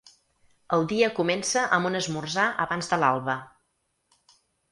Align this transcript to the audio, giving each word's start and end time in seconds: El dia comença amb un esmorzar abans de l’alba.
El 0.77 0.85
dia 0.93 1.09
comença 1.19 1.65
amb 1.77 1.89
un 1.91 1.99
esmorzar 2.01 2.47
abans 2.65 2.91
de 2.93 3.01
l’alba. 3.05 3.39